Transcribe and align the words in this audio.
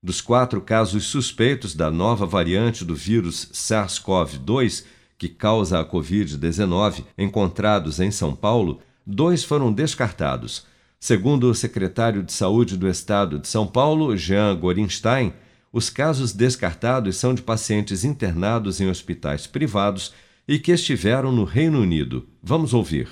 Dos 0.03 0.21
quatro 0.21 0.61
casos 0.61 1.07
suspeitos 1.07 1.75
da 1.75 1.91
nova 1.91 2.27
variante 2.27 2.85
do 2.85 2.95
vírus 2.95 3.49
SARS-CoV-2, 3.53 4.85
que 5.17 5.29
causa 5.29 5.81
a 5.81 5.85
Covid-19, 5.85 7.05
encontrados 7.17 7.99
em 7.99 8.11
São 8.11 8.35
Paulo, 8.35 8.81
dois 9.07 9.43
foram 9.43 9.73
descartados. 9.73 10.67
Segundo 11.01 11.51
o 11.51 11.55
secretário 11.55 12.23
de 12.23 12.33
Saúde 12.33 12.77
do 12.77 12.89
Estado 12.89 13.39
de 13.39 13.49
São 13.49 13.67
Paulo, 13.67 14.17
Jean 14.17 14.55
Gorinstein, 14.57 15.33
os 15.73 15.91
casos 15.91 16.33
descartados 16.33 17.17
são 17.17 17.35
de 17.35 17.43
pacientes 17.43 18.05
internados 18.05 18.81
em 18.81 18.89
hospitais 18.89 19.47
privados 19.47 20.13
e 20.47 20.59
que 20.59 20.73
estiveram 20.73 21.31
no 21.31 21.45
Reino 21.45 21.81
Unido. 21.81 22.27
Vamos 22.43 22.73
ouvir. 22.73 23.09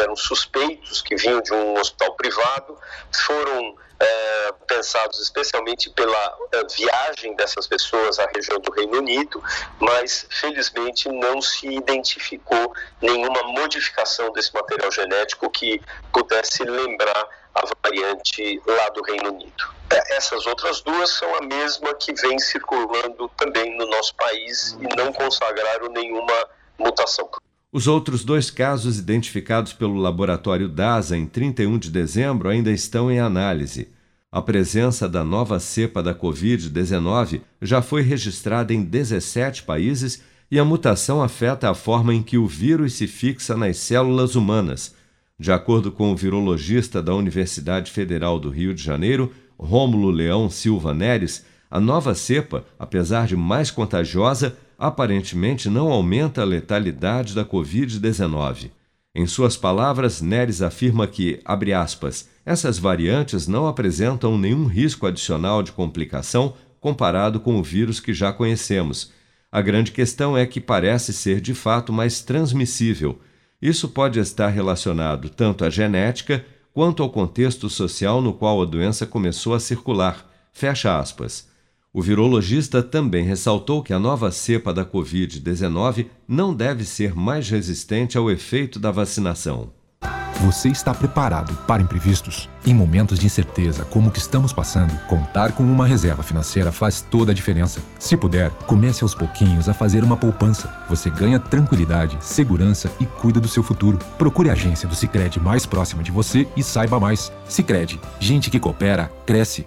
Eram 0.00 0.16
suspeitos, 0.16 1.02
que 1.02 1.16
vinham 1.16 1.40
de 1.40 1.52
um 1.52 1.78
hospital 1.78 2.14
privado, 2.14 2.76
foram 3.12 3.76
é, 4.00 4.52
pensados 4.66 5.20
especialmente 5.20 5.90
pela 5.90 6.38
é, 6.52 6.64
viagem 6.74 7.36
dessas 7.36 7.66
pessoas 7.66 8.18
à 8.18 8.26
região 8.34 8.58
do 8.58 8.72
Reino 8.72 8.98
Unido, 8.98 9.42
mas 9.78 10.26
felizmente 10.30 11.08
não 11.10 11.42
se 11.42 11.66
identificou 11.66 12.74
nenhuma 13.00 13.42
modificação 13.42 14.32
desse 14.32 14.54
material 14.54 14.90
genético 14.90 15.50
que 15.50 15.80
pudesse 16.12 16.64
lembrar 16.64 17.28
a 17.54 17.62
variante 17.84 18.62
lá 18.66 18.88
do 18.90 19.02
Reino 19.02 19.30
Unido. 19.32 19.64
É, 19.92 20.16
essas 20.16 20.46
outras 20.46 20.80
duas 20.80 21.10
são 21.10 21.34
a 21.34 21.42
mesma 21.42 21.94
que 21.94 22.14
vem 22.14 22.38
circulando 22.38 23.28
também 23.36 23.76
no 23.76 23.86
nosso 23.86 24.14
país 24.14 24.76
e 24.80 24.96
não 24.96 25.12
consagraram 25.12 25.88
nenhuma 25.88 26.48
mutação. 26.78 27.28
Os 27.72 27.86
outros 27.86 28.24
dois 28.24 28.50
casos 28.50 28.98
identificados 28.98 29.72
pelo 29.72 29.94
laboratório 29.94 30.68
DASA 30.68 31.16
em 31.16 31.24
31 31.24 31.78
de 31.78 31.88
dezembro 31.88 32.48
ainda 32.48 32.72
estão 32.72 33.08
em 33.12 33.20
análise. 33.20 33.86
A 34.32 34.42
presença 34.42 35.08
da 35.08 35.22
nova 35.22 35.60
cepa 35.60 36.02
da 36.02 36.12
Covid-19 36.12 37.42
já 37.62 37.80
foi 37.80 38.02
registrada 38.02 38.74
em 38.74 38.82
17 38.82 39.62
países 39.62 40.20
e 40.50 40.58
a 40.58 40.64
mutação 40.64 41.22
afeta 41.22 41.70
a 41.70 41.74
forma 41.74 42.12
em 42.12 42.24
que 42.24 42.36
o 42.36 42.44
vírus 42.44 42.94
se 42.94 43.06
fixa 43.06 43.56
nas 43.56 43.76
células 43.76 44.34
humanas. 44.34 44.96
De 45.38 45.52
acordo 45.52 45.92
com 45.92 46.10
o 46.10 46.16
virologista 46.16 47.00
da 47.00 47.14
Universidade 47.14 47.92
Federal 47.92 48.40
do 48.40 48.50
Rio 48.50 48.74
de 48.74 48.82
Janeiro, 48.82 49.32
Rômulo 49.56 50.10
Leão 50.10 50.50
Silva 50.50 50.92
Neres, 50.92 51.44
a 51.70 51.78
nova 51.78 52.16
cepa, 52.16 52.64
apesar 52.76 53.28
de 53.28 53.36
mais 53.36 53.70
contagiosa, 53.70 54.56
aparentemente 54.80 55.68
não 55.68 55.92
aumenta 55.92 56.40
a 56.40 56.44
letalidade 56.44 57.34
da 57.34 57.44
Covid-19. 57.44 58.70
Em 59.14 59.26
suas 59.26 59.54
palavras, 59.54 60.22
Neres 60.22 60.62
afirma 60.62 61.06
que, 61.06 61.38
abre 61.44 61.74
aspas, 61.74 62.30
essas 62.46 62.78
variantes 62.78 63.46
não 63.46 63.66
apresentam 63.66 64.38
nenhum 64.38 64.64
risco 64.64 65.06
adicional 65.06 65.62
de 65.62 65.70
complicação 65.70 66.54
comparado 66.80 67.38
com 67.38 67.58
o 67.58 67.62
vírus 67.62 68.00
que 68.00 68.14
já 68.14 68.32
conhecemos. 68.32 69.12
A 69.52 69.60
grande 69.60 69.92
questão 69.92 70.34
é 70.34 70.46
que 70.46 70.60
parece 70.60 71.12
ser 71.12 71.42
de 71.42 71.52
fato 71.52 71.92
mais 71.92 72.22
transmissível. 72.22 73.20
Isso 73.60 73.86
pode 73.88 74.18
estar 74.18 74.48
relacionado 74.48 75.28
tanto 75.28 75.62
à 75.62 75.68
genética 75.68 76.42
quanto 76.72 77.02
ao 77.02 77.10
contexto 77.10 77.68
social 77.68 78.22
no 78.22 78.32
qual 78.32 78.62
a 78.62 78.64
doença 78.64 79.04
começou 79.04 79.52
a 79.52 79.60
circular. 79.60 80.26
Fecha 80.54 80.98
aspas. 80.98 81.49
O 81.92 82.00
virologista 82.00 82.84
também 82.84 83.24
ressaltou 83.24 83.82
que 83.82 83.92
a 83.92 83.98
nova 83.98 84.30
cepa 84.30 84.72
da 84.72 84.84
Covid-19 84.84 86.06
não 86.26 86.54
deve 86.54 86.84
ser 86.84 87.16
mais 87.16 87.50
resistente 87.50 88.16
ao 88.16 88.30
efeito 88.30 88.78
da 88.78 88.92
vacinação. 88.92 89.72
Você 90.44 90.68
está 90.68 90.94
preparado 90.94 91.52
para 91.66 91.82
imprevistos? 91.82 92.48
Em 92.64 92.72
momentos 92.72 93.18
de 93.18 93.26
incerteza 93.26 93.84
como 93.84 94.08
o 94.08 94.12
que 94.12 94.20
estamos 94.20 94.52
passando, 94.52 94.96
contar 95.08 95.52
com 95.52 95.64
uma 95.64 95.84
reserva 95.84 96.22
financeira 96.22 96.70
faz 96.70 97.02
toda 97.02 97.32
a 97.32 97.34
diferença. 97.34 97.82
Se 97.98 98.16
puder, 98.16 98.50
comece 98.68 99.02
aos 99.02 99.14
pouquinhos 99.14 99.68
a 99.68 99.74
fazer 99.74 100.04
uma 100.04 100.16
poupança. 100.16 100.72
Você 100.88 101.10
ganha 101.10 101.40
tranquilidade, 101.40 102.16
segurança 102.20 102.90
e 103.00 103.04
cuida 103.04 103.40
do 103.40 103.48
seu 103.48 103.64
futuro. 103.64 103.98
Procure 104.16 104.48
a 104.48 104.52
agência 104.52 104.88
do 104.88 104.94
Sicredi 104.94 105.40
mais 105.40 105.66
próxima 105.66 106.04
de 106.04 106.12
você 106.12 106.46
e 106.56 106.62
saiba 106.62 107.00
mais. 107.00 107.32
Sicredi, 107.46 108.00
gente 108.20 108.48
que 108.48 108.60
coopera 108.60 109.10
cresce. 109.26 109.66